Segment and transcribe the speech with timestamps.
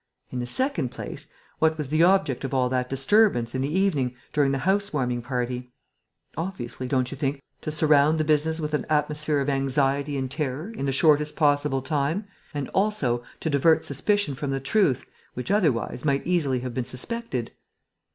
[0.31, 1.27] In the second place,
[1.59, 5.21] what was the object of all that disturbance, in the evening, during the house warming
[5.21, 5.71] party?
[6.35, 10.71] Obviously, don't you think, to surround the business with an atmosphere of anxiety and terror,
[10.75, 16.03] in the shortest possible time, and also to divert suspicion from the truth, which, otherwise,
[16.03, 17.51] might easily have been suspected?...